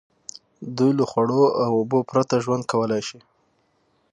دوی 0.77 0.91
له 0.99 1.05
خوړو 1.11 1.43
او 1.63 1.71
اوبو 1.79 1.99
پرته 2.09 2.35
ژوند 2.43 2.63
کولای 2.71 3.01
شي. 3.07 3.19